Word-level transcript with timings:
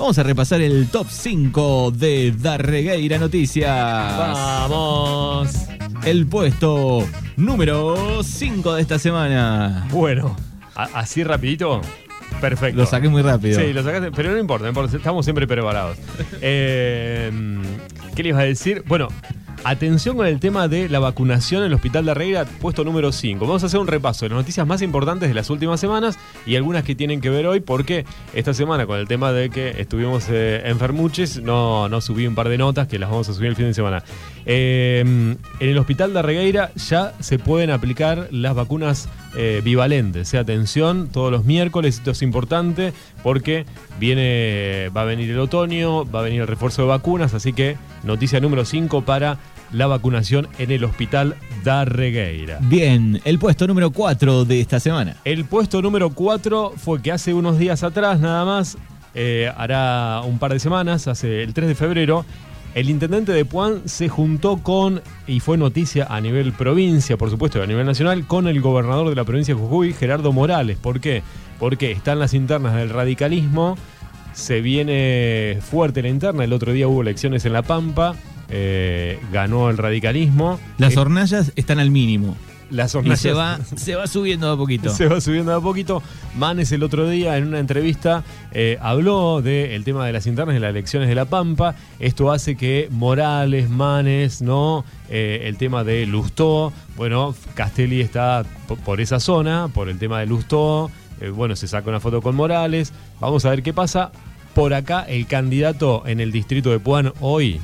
Vamos 0.00 0.18
a 0.18 0.22
repasar 0.22 0.62
el 0.62 0.88
top 0.88 1.08
5 1.10 1.90
de 1.90 2.32
Darregueira 2.32 3.18
Noticias. 3.18 3.68
Vamos. 4.16 5.54
El 6.02 6.26
puesto 6.26 7.06
número 7.36 8.22
5 8.22 8.76
de 8.76 8.80
esta 8.80 8.98
semana. 8.98 9.86
Bueno, 9.90 10.34
así 10.74 11.22
rapidito. 11.22 11.82
Perfecto. 12.40 12.80
Lo 12.80 12.86
saqué 12.86 13.10
muy 13.10 13.20
rápido. 13.20 13.60
Sí, 13.60 13.74
lo 13.74 13.82
sacaste, 13.82 14.10
pero 14.10 14.32
no 14.32 14.38
importa, 14.38 14.62
no 14.62 14.70
importa, 14.70 14.96
estamos 14.96 15.26
siempre 15.26 15.46
preparados. 15.46 15.98
Eh, 16.40 17.30
¿Qué 18.16 18.22
les 18.22 18.30
iba 18.30 18.40
a 18.40 18.44
decir? 18.44 18.82
Bueno, 18.86 19.08
atención 19.64 20.16
con 20.16 20.26
el 20.26 20.40
tema 20.40 20.68
de 20.68 20.88
la 20.88 20.98
vacunación 20.98 21.62
en 21.62 21.68
el 21.68 21.74
Hospital 21.74 22.04
de 22.04 22.10
Arreira, 22.12 22.44
puesto 22.44 22.84
número 22.84 23.12
5. 23.12 23.46
Vamos 23.46 23.62
a 23.62 23.66
hacer 23.66 23.80
un 23.80 23.86
repaso 23.86 24.24
de 24.24 24.30
las 24.30 24.38
noticias 24.38 24.66
más 24.66 24.82
importantes 24.82 25.28
de 25.28 25.34
las 25.34 25.50
últimas 25.50 25.80
semanas 25.80 26.18
y 26.46 26.56
algunas 26.56 26.84
que 26.84 26.94
tienen 26.94 27.20
que 27.20 27.30
ver 27.30 27.46
hoy, 27.46 27.60
porque 27.60 28.04
esta 28.34 28.54
semana 28.54 28.86
con 28.86 28.98
el 28.98 29.06
tema 29.06 29.32
de 29.32 29.50
que 29.50 29.80
estuvimos 29.80 30.26
eh, 30.30 30.62
enfermuches, 30.64 31.42
no, 31.42 31.88
no 31.88 32.00
subí 32.00 32.26
un 32.26 32.34
par 32.34 32.48
de 32.48 32.58
notas 32.58 32.88
que 32.88 32.98
las 32.98 33.10
vamos 33.10 33.28
a 33.28 33.34
subir 33.34 33.50
el 33.50 33.56
fin 33.56 33.66
de 33.66 33.74
semana. 33.74 34.02
Eh, 34.46 35.00
en 35.00 35.38
el 35.68 35.78
Hospital 35.78 36.12
de 36.12 36.18
Arregueira 36.20 36.72
ya 36.74 37.14
se 37.20 37.38
pueden 37.38 37.70
aplicar 37.70 38.28
las 38.30 38.54
vacunas 38.54 39.08
eh, 39.36 39.60
bivalentes. 39.62 40.28
Sea, 40.28 40.40
atención, 40.40 41.08
todos 41.08 41.30
los 41.30 41.44
miércoles, 41.44 41.98
esto 41.98 42.10
es 42.12 42.22
importante 42.22 42.92
porque 43.22 43.64
viene, 44.00 44.88
va 44.96 45.02
a 45.02 45.04
venir 45.04 45.30
el 45.30 45.38
otoño, 45.38 46.10
va 46.10 46.20
a 46.20 46.22
venir 46.22 46.40
el 46.40 46.46
refuerzo 46.48 46.82
de 46.82 46.88
vacunas, 46.88 47.34
así 47.34 47.52
que 47.52 47.76
noticia 48.02 48.40
número 48.40 48.64
5 48.64 49.02
para 49.02 49.38
la 49.70 49.86
vacunación 49.86 50.48
en 50.58 50.72
el 50.72 50.82
Hospital 50.82 51.36
Darregueira. 51.62 52.58
Bien, 52.62 53.20
el 53.24 53.38
puesto 53.38 53.66
número 53.66 53.90
4 53.90 54.44
de 54.44 54.60
esta 54.60 54.80
semana. 54.80 55.16
El 55.24 55.44
puesto 55.44 55.80
número 55.82 56.10
4 56.10 56.72
fue 56.76 57.00
que 57.00 57.12
hace 57.12 57.34
unos 57.34 57.58
días 57.58 57.84
atrás, 57.84 58.18
nada 58.18 58.44
más, 58.44 58.78
eh, 59.14 59.52
hará 59.56 60.22
un 60.24 60.38
par 60.38 60.52
de 60.52 60.58
semanas, 60.58 61.06
hace 61.06 61.42
el 61.42 61.54
3 61.54 61.68
de 61.68 61.74
febrero, 61.74 62.24
el 62.74 62.88
intendente 62.88 63.32
de 63.32 63.44
Puan 63.44 63.88
se 63.88 64.08
juntó 64.08 64.58
con, 64.58 65.02
y 65.26 65.40
fue 65.40 65.58
noticia 65.58 66.06
a 66.08 66.20
nivel 66.20 66.52
provincia, 66.52 67.16
por 67.16 67.28
supuesto, 67.28 67.58
y 67.58 67.62
a 67.62 67.66
nivel 67.66 67.84
nacional, 67.84 68.26
con 68.26 68.46
el 68.46 68.60
gobernador 68.60 69.08
de 69.08 69.16
la 69.16 69.24
provincia 69.24 69.54
de 69.54 69.60
Jujuy, 69.60 69.92
Gerardo 69.92 70.32
Morales. 70.32 70.78
¿Por 70.78 71.00
qué? 71.00 71.22
Porque 71.58 71.90
están 71.90 72.20
las 72.20 72.32
internas 72.32 72.76
del 72.76 72.90
radicalismo, 72.90 73.76
se 74.32 74.60
viene 74.60 75.58
fuerte 75.60 76.02
la 76.02 76.08
interna, 76.08 76.44
el 76.44 76.52
otro 76.52 76.72
día 76.72 76.88
hubo 76.88 77.02
elecciones 77.02 77.44
en 77.44 77.52
La 77.52 77.62
Pampa, 77.62 78.14
eh, 78.48 79.18
ganó 79.32 79.70
el 79.70 79.78
radicalismo. 79.78 80.58
Las 80.78 80.94
Eh, 80.96 80.98
hornallas 81.00 81.52
están 81.56 81.78
al 81.78 81.90
mínimo. 81.90 82.36
las 82.70 82.94
Y 82.94 82.98
hornallas- 82.98 83.18
se 83.20 83.32
va, 83.32 83.58
se 83.76 83.96
va 83.96 84.06
subiendo 84.06 84.46
de 84.46 84.52
a 84.54 84.56
poquito. 84.56 84.90
se 84.94 85.08
va 85.08 85.20
subiendo 85.20 85.50
de 85.50 85.58
a 85.58 85.60
poquito. 85.60 86.02
Manes 86.36 86.70
el 86.70 86.84
otro 86.84 87.08
día 87.08 87.36
en 87.36 87.48
una 87.48 87.58
entrevista 87.58 88.22
eh, 88.52 88.78
habló 88.80 89.42
del 89.42 89.82
tema 89.82 90.06
de 90.06 90.12
las 90.12 90.26
internas 90.28 90.54
de 90.54 90.60
las 90.60 90.70
elecciones 90.70 91.08
de 91.08 91.16
La 91.16 91.24
Pampa. 91.24 91.74
Esto 91.98 92.30
hace 92.30 92.56
que 92.56 92.86
Morales, 92.92 93.68
Manes, 93.70 94.40
¿no? 94.40 94.84
El 95.08 95.56
tema 95.56 95.82
de 95.82 96.06
Lustó. 96.06 96.72
Bueno, 96.96 97.34
Castelli 97.54 98.00
está 98.02 98.44
po- 98.68 98.76
por 98.76 99.00
esa 99.00 99.18
zona, 99.18 99.66
por 99.74 99.88
el 99.88 99.98
tema 99.98 100.20
de 100.20 100.26
Lustó. 100.26 100.92
Eh, 101.20 101.30
bueno, 101.30 101.56
se 101.56 101.68
saca 101.68 101.88
una 101.90 102.00
foto 102.00 102.22
con 102.22 102.34
Morales. 102.34 102.92
Vamos 103.20 103.44
a 103.44 103.50
ver 103.50 103.62
qué 103.62 103.72
pasa. 103.72 104.12
Por 104.54 104.74
acá, 104.74 105.02
el 105.02 105.26
candidato 105.26 106.02
en 106.06 106.20
el 106.20 106.32
distrito 106.32 106.70
de 106.70 106.80
Puan 106.80 107.12
hoy, 107.20 107.60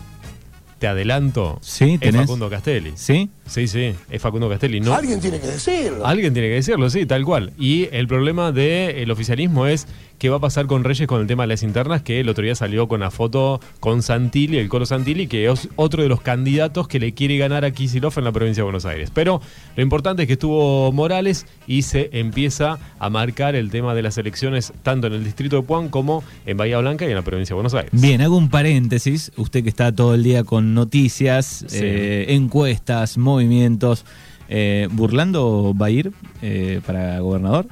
te 0.79 0.87
adelanto, 0.87 1.59
Sí, 1.63 1.99
es. 2.01 2.15
Facundo 2.15 2.49
Castelli. 2.49 2.93
¿Sí? 2.95 3.31
Sí, 3.47 3.69
sí, 3.69 3.93
es 4.11 4.21
Facundo 4.23 4.49
Castelli. 4.49 4.81
No, 4.81 4.95
Alguien 4.95 5.21
tiene 5.21 5.39
que 5.41 5.47
decirlo. 5.47 6.05
Alguien 6.07 6.33
tiene 6.33 6.49
que 6.49 6.55
decirlo, 6.55 6.91
sí, 6.91 7.07
tal 7.07 7.25
cual. 7.25 7.53
Y 7.59 7.89
el 7.93 8.09
problema 8.09 8.53
del 8.53 9.11
oficialismo 9.11 9.67
es 9.67 9.87
qué 10.19 10.31
va 10.31 10.37
a 10.37 10.41
pasar 10.41 10.67
con 10.67 10.83
Reyes 10.83 11.07
con 11.07 11.21
el 11.21 11.27
tema 11.27 11.43
de 11.45 11.49
las 11.49 11.63
internas, 11.63 12.01
que 12.03 12.21
el 12.21 12.29
otro 12.29 12.43
día 12.43 12.55
salió 12.55 12.89
con 12.89 13.01
la 13.01 13.11
foto 13.11 13.61
con 13.81 14.03
Santilli, 14.03 14.57
el 14.59 14.69
Colo 14.69 14.87
Santilli, 14.87 15.27
que 15.27 15.51
es 15.51 15.69
otro 15.77 16.03
de 16.03 16.09
los 16.09 16.23
candidatos 16.23 16.89
que 16.89 16.99
le 16.99 17.13
quiere 17.13 17.37
ganar 17.37 17.65
a 17.65 17.71
Kicillof 17.71 18.17
en 18.19 18.25
la 18.25 18.33
provincia 18.33 18.63
de 18.63 18.65
Buenos 18.65 18.87
Aires. 18.87 19.11
Pero 19.15 19.41
lo 19.77 19.83
importante 19.83 20.23
es 20.23 20.27
que 20.27 20.33
estuvo 20.33 20.91
Morales 20.93 21.47
y 21.67 21.83
se 21.83 22.09
empieza 22.13 22.79
a 22.99 23.11
marcar 23.11 23.55
el 23.55 23.71
tema 23.71 23.95
de 23.95 24.03
las 24.03 24.17
elecciones 24.19 24.73
tanto 24.83 25.07
en 25.07 25.13
el 25.13 25.23
distrito 25.25 25.57
de 25.57 25.63
Puan 25.63 25.89
como 25.91 26.25
en 26.47 26.57
Bahía 26.57 26.79
Blanca 26.79 27.05
y 27.05 27.09
en 27.11 27.15
la 27.15 27.23
provincia 27.23 27.53
de 27.53 27.57
Buenos 27.57 27.75
Aires. 27.75 27.91
Bien, 27.93 28.21
hago 28.23 28.37
un 28.39 28.49
paréntesis. 28.49 29.31
Usted 29.37 29.63
que 29.63 29.69
está 29.69 29.95
todo 29.95 30.15
el 30.15 30.23
día 30.25 30.45
con 30.45 30.73
noticias, 30.75 31.65
Sí. 31.69 31.79
eh, 31.83 32.27
encuestas, 32.35 33.19
movimientos. 33.37 34.05
eh, 34.49 34.89
¿Burlando 34.91 35.75
va 35.81 35.87
a 35.87 35.91
ir 35.91 36.13
eh, 36.43 36.81
para 36.87 37.21
gobernador? 37.21 37.67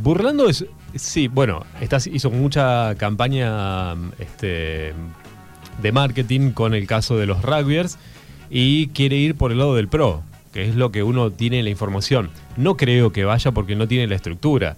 Burlando 0.00 0.48
es. 0.48 0.64
Sí, 0.94 1.28
bueno, 1.28 1.64
está, 1.80 1.98
hizo 2.10 2.30
mucha 2.30 2.94
campaña 2.96 3.94
este, 4.18 4.94
de 5.82 5.92
marketing 5.92 6.52
con 6.52 6.74
el 6.74 6.86
caso 6.86 7.16
de 7.16 7.26
los 7.26 7.42
rugbyers 7.42 7.98
y 8.50 8.88
quiere 8.88 9.16
ir 9.16 9.34
por 9.34 9.52
el 9.52 9.58
lado 9.58 9.74
del 9.74 9.88
pro, 9.88 10.22
que 10.52 10.66
es 10.68 10.74
lo 10.74 10.90
que 10.90 11.02
uno 11.02 11.30
tiene 11.30 11.58
en 11.58 11.64
la 11.64 11.70
información. 11.70 12.30
No 12.56 12.76
creo 12.76 13.12
que 13.12 13.24
vaya 13.24 13.52
porque 13.52 13.76
no 13.76 13.86
tiene 13.86 14.06
la 14.06 14.16
estructura. 14.16 14.76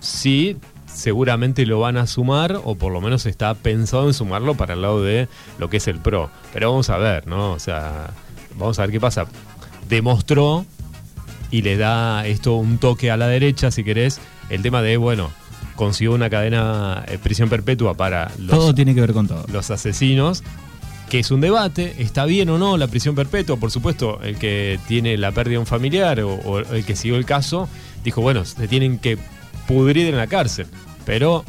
Sí, 0.00 0.56
seguramente 0.86 1.64
lo 1.64 1.78
van 1.78 1.96
a 1.96 2.08
sumar, 2.08 2.60
o 2.64 2.74
por 2.74 2.92
lo 2.92 3.00
menos 3.00 3.24
está 3.26 3.54
pensado 3.54 4.08
en 4.08 4.14
sumarlo 4.14 4.54
para 4.54 4.74
el 4.74 4.82
lado 4.82 5.02
de 5.02 5.28
lo 5.58 5.70
que 5.70 5.76
es 5.76 5.86
el 5.86 5.98
pro. 5.98 6.28
Pero 6.52 6.70
vamos 6.70 6.90
a 6.90 6.98
ver, 6.98 7.28
¿no? 7.28 7.52
O 7.52 7.58
sea, 7.60 8.10
vamos 8.58 8.78
a 8.78 8.82
ver 8.82 8.90
qué 8.90 9.00
pasa. 9.00 9.26
Demostró 9.88 10.64
y 11.50 11.62
le 11.62 11.76
da 11.76 12.26
esto 12.26 12.54
un 12.54 12.78
toque 12.78 13.10
a 13.10 13.16
la 13.16 13.28
derecha, 13.28 13.70
si 13.70 13.84
querés, 13.84 14.20
el 14.48 14.62
tema 14.62 14.82
de, 14.82 14.96
bueno, 14.96 15.30
consiguió 15.76 16.14
una 16.14 16.30
cadena 16.30 17.04
de 17.08 17.18
prisión 17.18 17.48
perpetua 17.48 17.94
para 17.94 18.30
los, 18.38 18.50
todo 18.50 18.74
tiene 18.74 18.94
que 18.94 19.00
ver 19.00 19.12
con 19.12 19.28
todo. 19.28 19.44
los 19.52 19.70
asesinos, 19.70 20.42
que 21.10 21.18
es 21.18 21.30
un 21.30 21.42
debate, 21.42 21.94
está 21.98 22.24
bien 22.24 22.48
o 22.48 22.58
no 22.58 22.76
la 22.78 22.86
prisión 22.86 23.14
perpetua, 23.14 23.56
por 23.56 23.70
supuesto, 23.70 24.20
el 24.22 24.36
que 24.38 24.80
tiene 24.88 25.16
la 25.18 25.32
pérdida 25.32 25.54
de 25.54 25.58
un 25.58 25.66
familiar 25.66 26.20
o, 26.20 26.34
o 26.34 26.58
el 26.60 26.84
que 26.84 26.96
siguió 26.96 27.16
el 27.16 27.26
caso, 27.26 27.68
dijo, 28.02 28.22
bueno, 28.22 28.44
se 28.44 28.66
tienen 28.68 28.98
que 28.98 29.18
pudrir 29.66 30.06
en 30.06 30.16
la 30.16 30.26
cárcel, 30.26 30.66
pero 31.04 31.44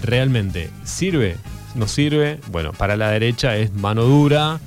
realmente, 0.00 0.70
¿sirve? 0.84 1.36
¿No 1.74 1.88
sirve? 1.88 2.38
Bueno, 2.50 2.72
para 2.72 2.96
la 2.96 3.10
derecha 3.10 3.56
es 3.56 3.72
mano 3.72 4.02
dura, 4.04 4.60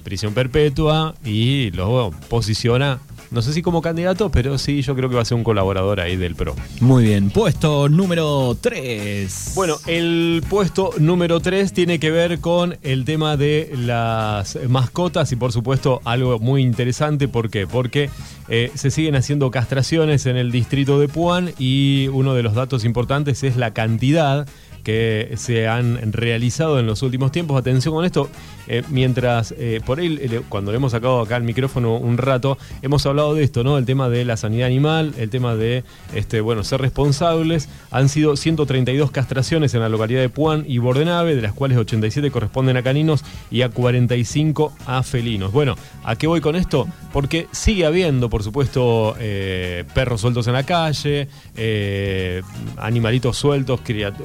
prisión 0.00 0.34
perpetua 0.34 1.14
y 1.24 1.70
lo 1.72 2.12
posiciona, 2.28 3.00
no 3.30 3.42
sé 3.42 3.52
si 3.52 3.62
como 3.62 3.80
candidato, 3.80 4.30
pero 4.30 4.58
sí, 4.58 4.82
yo 4.82 4.96
creo 4.96 5.08
que 5.08 5.14
va 5.14 5.22
a 5.22 5.24
ser 5.24 5.36
un 5.36 5.44
colaborador 5.44 6.00
ahí 6.00 6.16
del 6.16 6.34
PRO. 6.34 6.56
Muy 6.80 7.04
bien, 7.04 7.30
puesto 7.30 7.88
número 7.88 8.56
3. 8.60 9.52
Bueno, 9.54 9.76
el 9.86 10.42
puesto 10.48 10.90
número 10.98 11.38
3 11.38 11.72
tiene 11.72 12.00
que 12.00 12.10
ver 12.10 12.40
con 12.40 12.76
el 12.82 13.04
tema 13.04 13.36
de 13.36 13.72
las 13.76 14.58
mascotas 14.68 15.30
y 15.30 15.36
por 15.36 15.52
supuesto 15.52 16.00
algo 16.04 16.40
muy 16.40 16.62
interesante. 16.62 17.28
¿Por 17.28 17.50
qué? 17.50 17.68
Porque 17.68 18.10
eh, 18.48 18.72
se 18.74 18.90
siguen 18.90 19.14
haciendo 19.14 19.52
castraciones 19.52 20.26
en 20.26 20.36
el 20.36 20.50
distrito 20.50 20.98
de 20.98 21.06
Puan 21.06 21.52
y 21.56 22.08
uno 22.08 22.34
de 22.34 22.42
los 22.42 22.54
datos 22.54 22.84
importantes 22.84 23.44
es 23.44 23.56
la 23.56 23.72
cantidad 23.72 24.48
que 24.82 25.32
se 25.36 25.68
han 25.68 26.12
realizado 26.12 26.78
en 26.78 26.86
los 26.86 27.02
últimos 27.02 27.32
tiempos. 27.32 27.58
Atención 27.58 27.94
con 27.94 28.04
esto, 28.04 28.28
eh, 28.72 28.82
mientras 28.88 29.52
eh, 29.58 29.80
por 29.84 29.98
ahí, 29.98 30.16
eh, 30.20 30.42
cuando 30.48 30.70
le 30.70 30.76
hemos 30.76 30.92
sacado 30.92 31.20
acá 31.20 31.36
el 31.36 31.42
micrófono 31.42 31.96
un 31.96 32.18
rato, 32.18 32.56
hemos 32.82 33.04
hablado 33.04 33.34
de 33.34 33.42
esto, 33.42 33.64
¿no? 33.64 33.78
El 33.78 33.84
tema 33.84 34.08
de 34.08 34.24
la 34.24 34.36
sanidad 34.36 34.68
animal, 34.68 35.12
el 35.18 35.28
tema 35.28 35.56
de, 35.56 35.82
este, 36.14 36.40
bueno, 36.40 36.62
ser 36.62 36.80
responsables. 36.80 37.68
Han 37.90 38.08
sido 38.08 38.36
132 38.36 39.10
castraciones 39.10 39.74
en 39.74 39.80
la 39.80 39.88
localidad 39.88 40.20
de 40.20 40.28
Puan 40.28 40.64
y 40.68 40.78
Bordenave, 40.78 41.34
de 41.34 41.42
las 41.42 41.52
cuales 41.52 41.78
87 41.78 42.30
corresponden 42.30 42.76
a 42.76 42.82
caninos 42.82 43.24
y 43.50 43.62
a 43.62 43.70
45 43.70 44.72
a 44.86 45.02
felinos. 45.02 45.52
Bueno, 45.52 45.76
¿a 46.04 46.16
qué 46.16 46.26
voy 46.26 46.40
con 46.40 46.54
esto? 46.54 46.86
Porque 47.12 47.48
sigue 47.50 47.86
habiendo, 47.86 48.30
por 48.30 48.44
supuesto, 48.44 49.16
eh, 49.18 49.84
perros 49.94 50.20
sueltos 50.20 50.46
en 50.46 50.52
la 50.52 50.62
calle, 50.62 51.28
animalitos 52.76 53.36
sueltos, 53.36 53.80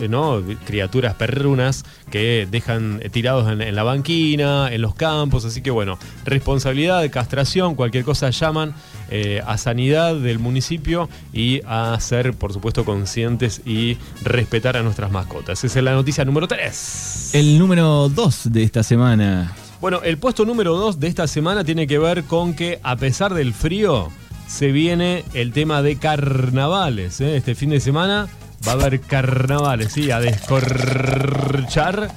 ¿no? 0.08 0.42
Criaturas 0.66 1.16
perrunas 1.16 1.84
que 2.12 2.48
dejan 2.50 3.02
tirados 3.12 3.52
en, 3.52 3.62
en 3.62 3.76
la 3.76 3.84
banquina, 3.84 4.70
en 4.72 4.82
los 4.82 4.96
campos. 4.96 5.46
Así 5.46 5.62
que 5.62 5.72
bueno, 5.72 5.98
responsabilidad, 6.26 7.10
castración, 7.10 7.76
cualquier 7.76 8.04
cosa 8.04 8.30
llaman 8.30 8.74
eh, 9.10 9.42
a 9.46 9.58
sanidad 9.58 10.16
del 10.16 10.40
municipio 10.40 11.10
y 11.32 11.62
a 11.68 11.96
ser, 12.00 12.34
por 12.34 12.52
supuesto, 12.54 12.86
conscientes 12.86 13.62
y 13.66 13.98
respetar 14.24 14.78
a 14.78 14.84
nuestras 14.84 15.12
mascotas. 15.12 15.64
Esa 15.64 15.80
es 15.80 15.86
la 15.86 15.94
noticia 15.94 16.26
número 16.26 16.48
3. 16.48 17.32
El 17.34 17.60
número 17.60 18.10
2 18.10 18.52
de 18.52 18.64
esta 18.64 18.82
semana. 18.82 19.54
Bueno, 19.80 20.02
el 20.04 20.18
puesto 20.18 20.44
número 20.46 20.76
2 20.76 21.00
de 21.00 21.08
esta 21.08 21.28
semana 21.28 21.64
tiene 21.64 21.86
que 21.86 22.00
ver 22.00 22.24
con 22.24 22.56
que 22.56 22.80
a 22.82 22.96
pesar 22.96 23.34
del 23.36 23.54
frío 23.54 24.10
se 24.48 24.72
viene 24.72 25.24
el 25.34 25.52
tema 25.54 25.84
de 25.84 25.98
carnavales. 25.98 27.22
¿eh? 27.22 27.38
Este 27.38 27.54
fin 27.54 27.70
de 27.70 27.80
semana 27.80 28.28
va 28.68 28.72
a 28.72 28.76
haber 28.76 29.00
carnavales, 29.02 29.94
sí, 29.94 30.12
a 30.12 30.20
descorchar. 30.20 32.10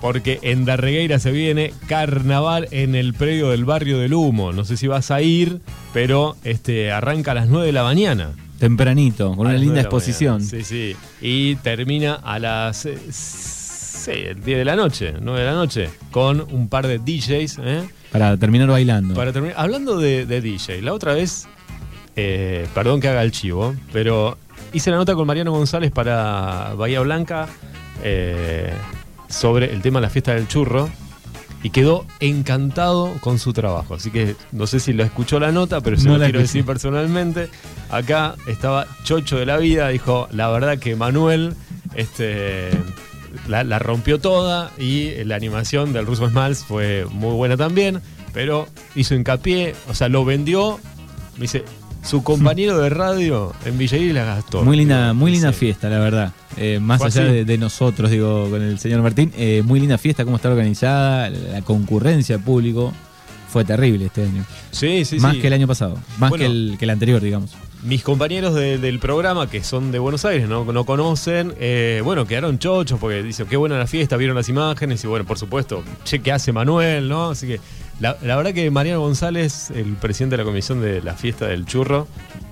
Porque 0.00 0.38
en 0.42 0.64
Darregueira 0.64 1.18
se 1.18 1.30
viene 1.30 1.74
carnaval 1.86 2.68
en 2.70 2.94
el 2.94 3.12
predio 3.12 3.50
del 3.50 3.66
barrio 3.66 3.98
del 3.98 4.14
Humo. 4.14 4.50
No 4.52 4.64
sé 4.64 4.78
si 4.78 4.86
vas 4.86 5.10
a 5.10 5.20
ir, 5.20 5.60
pero 5.92 6.36
este 6.42 6.90
arranca 6.90 7.32
a 7.32 7.34
las 7.34 7.48
9 7.48 7.66
de 7.66 7.72
la 7.72 7.82
mañana. 7.82 8.30
Tempranito, 8.58 9.34
con 9.36 9.46
A 9.46 9.50
una 9.50 9.58
linda 9.58 9.80
exposición. 9.82 10.38
mañana. 10.42 10.50
Sí, 10.50 10.64
sí. 10.64 10.96
Y 11.20 11.56
termina 11.56 12.14
a 12.14 12.38
las 12.38 12.88
Sí, 13.10 14.12
el 14.12 14.42
10 14.42 14.58
de 14.58 14.64
la 14.64 14.76
noche, 14.76 15.12
9 15.20 15.40
de 15.40 15.46
la 15.46 15.52
noche, 15.52 15.90
con 16.10 16.40
un 16.50 16.68
par 16.70 16.86
de 16.86 16.98
DJs. 16.98 17.58
¿eh? 17.62 17.82
Para 18.10 18.34
terminar 18.38 18.68
bailando. 18.68 19.14
Para 19.14 19.30
terminar, 19.34 19.56
hablando 19.58 19.98
de, 19.98 20.24
de 20.24 20.40
DJ, 20.40 20.80
la 20.80 20.94
otra 20.94 21.12
vez, 21.12 21.46
eh, 22.16 22.66
perdón 22.74 23.00
que 23.02 23.08
haga 23.08 23.22
el 23.22 23.30
chivo, 23.32 23.74
pero 23.92 24.38
hice 24.72 24.90
la 24.90 24.96
nota 24.96 25.14
con 25.14 25.26
Mariano 25.26 25.52
González 25.52 25.90
para 25.92 26.74
Bahía 26.76 27.00
Blanca 27.00 27.48
eh, 28.02 28.72
sobre 29.28 29.72
el 29.72 29.82
tema 29.82 30.00
de 30.00 30.06
la 30.06 30.10
fiesta 30.10 30.34
del 30.34 30.48
churro 30.48 30.88
y 31.62 31.70
quedó 31.70 32.06
encantado 32.20 33.12
con 33.20 33.38
su 33.38 33.52
trabajo. 33.52 33.94
Así 33.94 34.10
que 34.10 34.34
no 34.52 34.66
sé 34.66 34.80
si 34.80 34.92
lo 34.92 35.04
escuchó 35.04 35.38
la 35.38 35.52
nota, 35.52 35.80
pero 35.80 35.96
se 35.98 36.06
No 36.08 36.12
lo 36.14 36.18
quiero 36.24 36.38
escuché. 36.40 36.42
decir 36.42 36.64
personalmente. 36.64 37.48
Acá 37.90 38.34
estaba 38.46 38.86
Chocho 39.04 39.36
de 39.38 39.46
la 39.46 39.58
vida, 39.58 39.88
dijo, 39.88 40.26
la 40.32 40.48
verdad 40.48 40.78
que 40.78 40.96
Manuel 40.96 41.54
este, 41.94 42.70
la, 43.46 43.62
la 43.64 43.78
rompió 43.78 44.18
toda 44.20 44.70
y 44.78 45.22
la 45.24 45.36
animación 45.36 45.92
del 45.92 46.06
Russo 46.06 46.28
Smalls 46.30 46.64
fue 46.64 47.04
muy 47.10 47.34
buena 47.34 47.56
también, 47.58 48.00
pero 48.32 48.66
hizo 48.94 49.14
hincapié, 49.14 49.74
o 49.88 49.94
sea, 49.94 50.08
lo 50.08 50.24
vendió, 50.24 50.78
me 51.34 51.42
dice, 51.42 51.64
su 52.02 52.22
compañero 52.22 52.78
de 52.78 52.88
radio 52.90 53.52
en 53.64 53.76
Villeir 53.78 54.14
la 54.14 54.24
gastó. 54.24 54.62
Muy 54.62 54.76
linda, 54.76 55.12
muy 55.12 55.30
linda 55.32 55.52
fiesta, 55.52 55.88
la 55.88 55.98
verdad. 55.98 56.32
Eh, 56.56 56.78
más 56.80 57.00
allá 57.02 57.24
de, 57.24 57.44
de 57.44 57.58
nosotros, 57.58 58.10
digo, 58.10 58.48
con 58.50 58.62
el 58.62 58.78
señor 58.78 59.02
Martín, 59.02 59.32
eh, 59.36 59.62
muy 59.64 59.80
linda 59.80 59.98
fiesta, 59.98 60.24
cómo 60.24 60.36
está 60.36 60.48
organizada, 60.48 61.30
la 61.30 61.62
concurrencia 61.62 62.36
del 62.36 62.44
público. 62.44 62.92
Fue 63.48 63.64
terrible 63.64 64.06
este 64.06 64.22
año. 64.22 64.44
Sí, 64.70 65.04
sí, 65.04 65.18
más 65.18 65.34
sí. 65.34 65.40
que 65.40 65.48
el 65.48 65.52
año 65.52 65.66
pasado. 65.66 65.98
Más 66.18 66.30
Bueno. 66.30 66.44
que, 66.44 66.46
el, 66.46 66.76
que 66.78 66.84
el 66.84 66.90
anterior, 66.90 67.20
digamos. 67.20 67.50
Mis 67.82 68.02
compañeros 68.04 68.54
de- 68.54 68.78
del 68.78 69.00
programa, 69.00 69.48
que 69.50 69.64
son 69.64 69.90
de 69.90 69.98
Buenos 69.98 70.24
Aires, 70.24 70.48
no, 70.48 70.64
no 70.72 70.84
conocen, 70.84 71.54
eh, 71.58 72.00
bueno, 72.04 72.26
quedaron 72.26 72.60
chochos 72.60 73.00
porque 73.00 73.22
dicen, 73.24 73.46
qué 73.48 73.56
buena 73.56 73.76
la 73.76 73.88
fiesta, 73.88 74.16
vieron 74.16 74.36
las 74.36 74.48
imágenes 74.48 75.02
y 75.02 75.08
bueno, 75.08 75.24
por 75.26 75.36
supuesto, 75.36 75.82
che, 76.04 76.20
¿qué 76.20 76.30
hace 76.30 76.52
Manuel? 76.52 77.08
¿no? 77.08 77.30
Así 77.30 77.48
que 77.48 77.58
la, 78.00 78.16
la 78.22 78.36
verdad 78.36 78.52
que 78.52 78.70
Mariano 78.70 79.00
González, 79.00 79.70
el 79.70 79.94
presidente 79.94 80.36
de 80.36 80.42
la 80.42 80.46
comisión 80.48 80.80
de 80.80 81.02
la 81.02 81.14
fiesta 81.14 81.46
del 81.46 81.64
churro, 81.66 82.08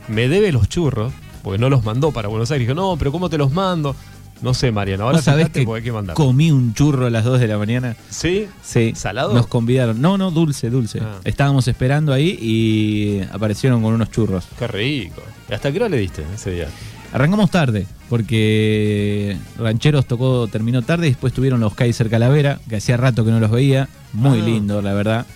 me 0.08 0.28
debe 0.28 0.52
los 0.52 0.68
churros, 0.68 1.12
porque 1.42 1.58
no 1.58 1.68
los 1.70 1.84
mandó 1.84 2.12
para 2.12 2.28
Buenos 2.28 2.50
Aires. 2.50 2.66
Dijo, 2.68 2.74
no, 2.78 2.96
pero 2.98 3.10
¿cómo 3.12 3.28
te 3.30 3.38
los 3.38 3.50
mando? 3.52 3.96
No 4.40 4.54
sé, 4.54 4.70
Mariano, 4.70 5.02
ahora 5.04 5.16
¿Vos 5.18 5.24
sabés 5.24 5.46
fíjate 5.46 5.66
que 5.66 5.72
hay 5.74 5.82
que 5.82 5.90
mandar. 5.90 6.14
comí 6.14 6.52
un 6.52 6.72
churro 6.72 7.06
a 7.06 7.10
las 7.10 7.24
2 7.24 7.40
de 7.40 7.48
la 7.48 7.58
mañana? 7.58 7.96
¿Sí? 8.08 8.46
Sí. 8.62 8.92
¿Salado? 8.94 9.34
Nos 9.34 9.48
convidaron. 9.48 10.00
No, 10.00 10.16
no, 10.16 10.30
dulce, 10.30 10.70
dulce. 10.70 11.00
Ah. 11.02 11.16
Estábamos 11.24 11.66
esperando 11.66 12.12
ahí 12.12 12.38
y 12.40 13.20
aparecieron 13.32 13.82
con 13.82 13.94
unos 13.94 14.12
churros. 14.12 14.44
Qué 14.56 14.68
rico. 14.68 15.22
¿Y 15.50 15.54
¿Hasta 15.54 15.72
qué 15.72 15.78
hora 15.78 15.88
le 15.88 15.96
diste 15.98 16.22
ese 16.34 16.52
día? 16.52 16.68
Arrancamos 17.12 17.50
tarde, 17.50 17.86
porque 18.08 19.36
Rancheros 19.58 20.06
tocó, 20.06 20.46
terminó 20.46 20.82
tarde 20.82 21.06
y 21.06 21.10
después 21.10 21.32
tuvieron 21.32 21.58
los 21.60 21.74
Kaiser 21.74 22.08
Calavera, 22.10 22.60
que 22.68 22.76
hacía 22.76 22.96
rato 22.96 23.24
que 23.24 23.30
no 23.30 23.40
los 23.40 23.50
veía. 23.50 23.88
Muy 24.12 24.40
Ah. 24.40 24.44
lindo, 24.44 24.82
la 24.82 24.92
verdad. 24.94 25.26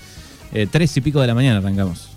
Eh, 0.52 0.66
tres 0.70 0.96
y 0.96 1.00
pico 1.00 1.20
de 1.20 1.26
la 1.26 1.34
mañana 1.34 1.58
arrancamos. 1.58 2.08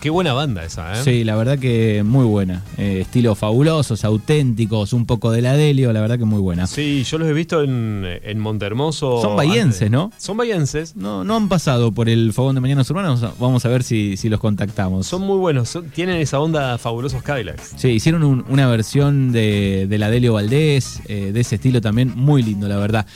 Qué 0.00 0.10
buena 0.10 0.34
banda 0.34 0.62
esa, 0.62 0.92
¿eh? 0.92 1.02
Sí, 1.02 1.24
la 1.24 1.34
verdad 1.34 1.58
que 1.58 2.02
muy 2.04 2.26
buena. 2.26 2.62
Eh, 2.76 2.98
estilos 3.00 3.38
fabulosos, 3.38 4.04
auténticos, 4.04 4.92
un 4.92 5.06
poco 5.06 5.30
de 5.30 5.40
la 5.40 5.54
Delio, 5.54 5.94
la 5.94 6.02
verdad 6.02 6.18
que 6.18 6.26
muy 6.26 6.40
buena. 6.40 6.66
Sí, 6.66 7.04
yo 7.04 7.16
los 7.16 7.26
he 7.26 7.32
visto 7.32 7.62
en, 7.62 8.04
en 8.22 8.38
Montehermoso. 8.38 9.22
Son 9.22 9.34
bahienses. 9.34 9.90
¿no? 9.90 10.12
Son 10.18 10.36
bahienses. 10.36 10.94
No, 10.94 11.24
no 11.24 11.36
han 11.36 11.48
pasado 11.48 11.90
por 11.90 12.10
el 12.10 12.34
fogón 12.34 12.54
de 12.54 12.60
Mañanas 12.60 12.90
Urbanas, 12.90 13.22
vamos 13.38 13.64
a 13.64 13.68
ver 13.70 13.82
si, 13.82 14.18
si 14.18 14.28
los 14.28 14.40
contactamos. 14.40 15.06
Son 15.06 15.22
muy 15.22 15.38
buenos. 15.38 15.70
son- 15.70 15.88
tienen 15.88 16.16
esa 16.20 16.38
onda 16.38 16.76
fabulosos 16.76 17.22
Cadillacs. 17.22 17.72
Sí, 17.76 17.88
hicieron 17.88 18.24
un- 18.24 18.44
una 18.50 18.66
versión 18.68 19.32
de, 19.32 19.86
de 19.88 19.98
la 19.98 20.10
Delio 20.10 20.34
Valdés, 20.34 21.00
eh, 21.06 21.30
de 21.32 21.40
ese 21.40 21.54
estilo 21.54 21.80
también, 21.80 22.12
muy 22.14 22.42
lindo, 22.42 22.68
la 22.68 22.76
verdad. 22.76 23.06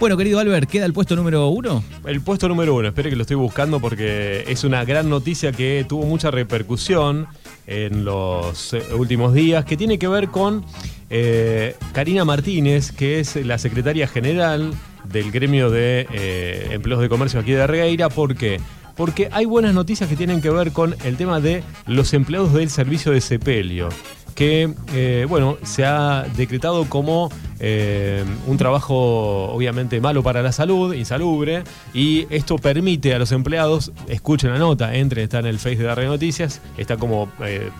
Bueno, 0.00 0.16
querido 0.16 0.38
Albert, 0.38 0.70
¿queda 0.70 0.86
el 0.86 0.92
puesto 0.92 1.16
número 1.16 1.48
uno? 1.48 1.82
El 2.06 2.20
puesto 2.20 2.48
número 2.48 2.72
uno, 2.72 2.86
espere 2.86 3.10
que 3.10 3.16
lo 3.16 3.22
estoy 3.22 3.34
buscando 3.34 3.80
porque 3.80 4.44
es 4.46 4.62
una 4.62 4.84
gran 4.84 5.10
noticia 5.10 5.50
que 5.50 5.84
tuvo 5.88 6.06
mucha 6.06 6.30
repercusión 6.30 7.26
en 7.66 8.04
los 8.04 8.74
eh, 8.74 8.82
últimos 8.96 9.34
días, 9.34 9.64
que 9.64 9.76
tiene 9.76 9.98
que 9.98 10.06
ver 10.06 10.28
con 10.28 10.64
eh, 11.10 11.74
Karina 11.92 12.24
Martínez, 12.24 12.92
que 12.92 13.18
es 13.18 13.34
la 13.44 13.58
secretaria 13.58 14.06
general 14.06 14.72
del 15.02 15.32
gremio 15.32 15.68
de 15.68 16.06
eh, 16.12 16.68
empleos 16.70 17.00
de 17.00 17.08
comercio 17.08 17.40
aquí 17.40 17.50
de 17.50 17.66
Regueira. 17.66 18.08
¿Por 18.08 18.36
qué? 18.36 18.60
Porque 18.94 19.28
hay 19.32 19.46
buenas 19.46 19.74
noticias 19.74 20.08
que 20.08 20.14
tienen 20.14 20.40
que 20.40 20.50
ver 20.50 20.70
con 20.70 20.94
el 21.02 21.16
tema 21.16 21.40
de 21.40 21.64
los 21.86 22.14
empleados 22.14 22.52
del 22.52 22.70
servicio 22.70 23.10
de 23.10 23.20
sepelio 23.20 23.88
que 24.34 25.26
bueno, 25.28 25.58
se 25.64 25.84
ha 25.84 26.24
decretado 26.36 26.88
como 26.88 27.28
eh, 27.60 28.24
un 28.46 28.56
trabajo 28.56 29.50
obviamente 29.52 30.00
malo 30.00 30.22
para 30.22 30.42
la 30.42 30.52
salud, 30.52 30.94
insalubre, 30.94 31.64
y 31.94 32.26
esto 32.30 32.56
permite 32.58 33.14
a 33.14 33.18
los 33.18 33.32
empleados, 33.32 33.92
escuchen 34.08 34.50
la 34.52 34.58
nota, 34.58 34.94
entren, 34.94 35.24
está 35.24 35.40
en 35.40 35.46
el 35.46 35.58
Face 35.58 35.76
de 35.76 35.84
Darre 35.84 36.06
Noticias, 36.06 36.60
está 36.76 36.96
como 36.96 37.28
eh, 37.44 37.70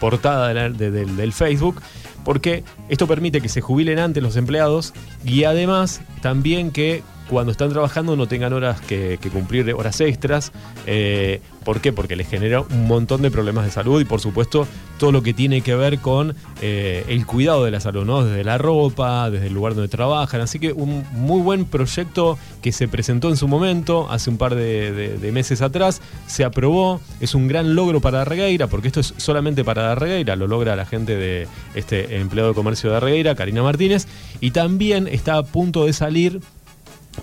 portada 0.00 0.48
de 0.48 0.54
la- 0.54 0.70
de- 0.70 0.90
del- 0.90 1.16
del 1.16 1.32
Facebook, 1.32 1.80
porque 2.24 2.64
esto 2.88 3.06
permite 3.06 3.40
que 3.40 3.48
se 3.48 3.60
jubilen 3.60 3.98
antes 3.98 4.22
los 4.22 4.36
empleados 4.36 4.92
y 5.24 5.44
además 5.44 6.00
también 6.22 6.70
que 6.70 7.02
cuando 7.28 7.52
están 7.52 7.70
trabajando 7.70 8.16
no 8.16 8.26
tengan 8.28 8.52
horas 8.52 8.80
que, 8.80 9.18
cumplir, 9.32 9.72
horas 9.74 10.00
extras. 10.00 10.52
Eh, 10.86 11.40
¿Por 11.64 11.80
qué? 11.80 11.92
Porque 11.92 12.14
les 12.14 12.28
genera 12.28 12.60
un 12.60 12.86
montón 12.86 13.22
de 13.22 13.30
problemas 13.32 13.64
de 13.64 13.72
salud 13.72 14.00
y 14.00 14.04
por 14.04 14.20
supuesto 14.20 14.68
todo 14.98 15.10
lo 15.10 15.22
que 15.24 15.34
tiene 15.34 15.62
que 15.62 15.74
ver 15.74 15.98
con 15.98 16.36
eh, 16.62 17.04
el 17.08 17.26
cuidado 17.26 17.64
de 17.64 17.72
la 17.72 17.80
salud, 17.80 18.04
¿no? 18.04 18.24
Desde 18.24 18.44
la 18.44 18.56
ropa, 18.56 19.28
desde 19.30 19.48
el 19.48 19.54
lugar 19.54 19.74
donde 19.74 19.88
trabajan. 19.88 20.40
Así 20.40 20.60
que 20.60 20.72
un 20.72 21.04
muy 21.12 21.40
buen 21.42 21.64
proyecto 21.64 22.38
que 22.62 22.70
se 22.70 22.86
presentó 22.86 23.28
en 23.30 23.36
su 23.36 23.48
momento, 23.48 24.06
hace 24.10 24.30
un 24.30 24.38
par 24.38 24.54
de, 24.54 24.92
de- 24.92 25.18
de 25.18 25.32
meses 25.32 25.60
atrás, 25.60 26.00
se 26.28 26.44
aprobó, 26.44 27.00
es 27.18 27.34
un 27.34 27.48
gran 27.48 27.74
logro 27.74 28.00
para 28.00 28.24
Regueira, 28.24 28.68
porque 28.68 28.86
esto 28.86 29.00
es 29.00 29.12
solamente 29.16 29.64
para 29.64 29.92
Regueira, 29.96 30.36
lo 30.36 30.46
logra 30.46 30.76
la 30.76 30.86
gente 30.86 31.16
de 31.16 31.48
este 31.74 32.18
empleado 32.20 32.50
de 32.50 32.54
comercio 32.54 32.92
de 32.92 33.00
Regueira, 33.00 33.34
Karina 33.34 33.64
Martínez, 33.64 34.06
y 34.40 34.52
también 34.52 35.08
está 35.08 35.36
a 35.38 35.42
punto 35.42 35.84
de 35.84 35.92
salir 35.92 36.40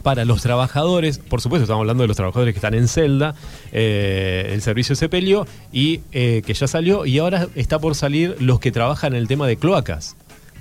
para 0.01 0.25
los 0.25 0.41
trabajadores, 0.41 1.17
por 1.17 1.41
supuesto 1.41 1.63
estamos 1.63 1.81
hablando 1.81 2.03
de 2.03 2.07
los 2.07 2.17
trabajadores 2.17 2.53
que 2.53 2.57
están 2.57 2.73
en 2.73 2.87
celda, 2.87 3.35
eh, 3.71 4.49
el 4.53 4.61
servicio 4.61 4.93
de 4.93 4.97
sepelio, 4.97 5.47
y 5.71 6.01
eh, 6.11 6.41
que 6.45 6.53
ya 6.53 6.67
salió, 6.67 7.05
y 7.05 7.19
ahora 7.19 7.47
está 7.55 7.79
por 7.79 7.95
salir 7.95 8.35
los 8.39 8.59
que 8.59 8.71
trabajan 8.71 9.13
en 9.13 9.19
el 9.19 9.27
tema 9.27 9.47
de 9.47 9.57
cloacas. 9.57 10.15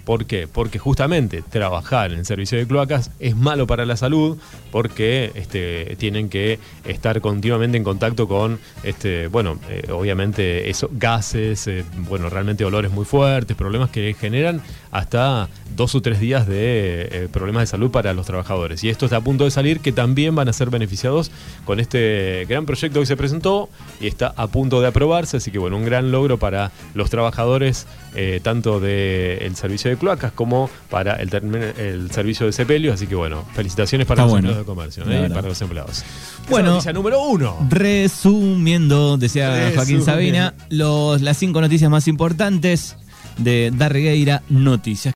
¿Por 0.05 0.27
qué? 0.27 0.49
Porque 0.53 0.81
justamente 0.81 1.43
trabajar 1.43 2.13
en 2.13 2.19
el 2.19 2.27
servicio 2.27 2.59
de 2.59 2.67
cloacas 2.67 3.13
es 3.21 3.37
malo 3.37 3.69
para 3.69 3.87
la 3.87 3.97
salud 3.97 4.37
porque 4.73 5.31
este, 5.37 5.95
tienen 5.97 6.29
que 6.29 6.59
estar 6.85 7.21
continuamente 7.21 7.77
en 7.77 7.85
contacto 7.85 8.27
con, 8.27 8.59
este, 8.83 9.29
bueno, 9.29 9.59
eh, 9.69 9.93
obviamente 9.93 10.69
eso, 10.71 10.91
gases, 10.93 11.71
bueno, 12.09 12.29
realmente 12.29 12.65
olores 12.65 12.91
muy 12.91 13.05
fuertes, 13.05 13.57
problemas 13.57 13.91
que 13.91 14.15
generan 14.19 14.61
hasta 14.93 15.49
dos 15.75 15.95
o 15.95 16.03
tres 16.03 16.21
días 16.21 16.47
de 16.47 17.09
eh, 17.11 17.29
problemas 17.33 17.63
de 17.63 17.67
salud 17.67 17.91
para 17.91 18.13
los 18.13 18.27
trabajadores. 18.27 18.85
Y 18.85 18.91
esto 18.91 19.07
está 19.07 19.17
a 19.17 19.21
punto 19.23 19.45
de 19.45 19.51
salir, 19.51 19.81
que 19.81 19.91
también 19.91 20.35
van 20.35 20.49
a 20.49 20.53
ser 20.53 20.69
beneficiados 20.69 21.31
con 21.65 21.81
este 21.81 22.45
gran 22.47 22.67
proyecto 22.67 23.01
que 23.01 23.07
se 23.07 23.17
presentó 23.17 23.71
y 24.01 24.07
está 24.07 24.35
a 24.37 24.47
punto 24.49 24.83
de 24.83 24.89
aprobarse. 24.89 25.39
Así 25.39 25.51
que 25.51 25.59
bueno, 25.59 25.79
un 25.79 25.87
gran 25.87 26.13
logro 26.13 26.39
para 26.39 26.73
los 26.95 27.09
trabajadores, 27.09 27.87
eh, 28.15 28.41
tanto 28.43 28.81
del 28.81 29.57
servicio 29.57 29.91
de 29.91 29.97
cloacas 29.97 30.33
como 30.33 30.69
para 30.91 31.15
el, 31.15 31.35
el 31.79 32.11
servicio 32.11 32.45
de 32.45 32.53
sepelio. 32.53 32.93
Así 32.93 33.07
que 33.07 33.15
bueno, 33.15 33.47
felicitaciones 33.55 34.07
para 34.07 34.23
Está 34.23 34.25
los 34.25 34.33
bueno, 34.33 34.49
empleados 34.49 34.67
de 34.67 35.01
comercio, 35.01 35.05
¿eh? 35.11 35.31
para 35.31 35.49
los 35.49 35.63
empleados. 35.63 36.05
Bueno. 36.51 36.67
Esa 36.67 36.73
noticia 36.75 36.93
número 36.93 37.23
uno. 37.23 37.67
Resumiendo, 37.71 39.17
decía 39.17 39.71
Joaquín 39.75 40.01
Resumiendo. 40.01 40.05
Sabina, 40.05 40.55
los, 40.69 41.23
las 41.23 41.39
cinco 41.39 41.63
noticias 41.63 41.91
más 41.91 42.09
importantes 42.09 42.97
de 43.43 43.71
Darregueira 43.75 44.43
Noticias. 44.49 45.11